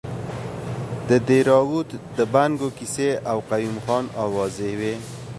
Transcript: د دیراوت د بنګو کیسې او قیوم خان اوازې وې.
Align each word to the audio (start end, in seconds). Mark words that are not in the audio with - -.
د 1.09 1.11
دیراوت 1.27 1.89
د 2.17 2.19
بنګو 2.33 2.69
کیسې 2.77 3.09
او 3.31 3.37
قیوم 3.51 3.77
خان 3.85 4.05
اوازې 4.23 4.71
وې. 4.79 4.93